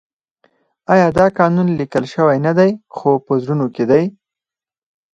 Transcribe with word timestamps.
آیا 0.93 1.07
دا 1.17 1.25
قانون 1.39 1.67
لیکل 1.79 2.03
شوی 2.13 2.37
نه 2.47 2.51
دی 2.59 2.71
خو 2.95 3.09
په 3.25 3.31
زړونو 3.41 3.67
کې 3.75 3.83
دی؟ 3.91 4.03